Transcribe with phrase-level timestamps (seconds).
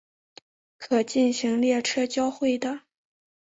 [0.79, 2.81] 可进行列车交会的。